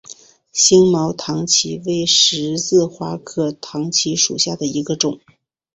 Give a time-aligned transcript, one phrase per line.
[0.51, 5.19] 星毛糖芥为十字花科糖芥属下的一个种。